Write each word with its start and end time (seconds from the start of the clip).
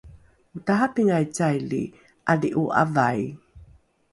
otarapingai 0.59 1.27
caili 1.35 1.81
’adhi’o 2.35 2.65
’avai? 2.81 3.21